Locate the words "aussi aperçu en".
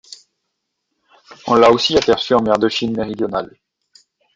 1.69-2.41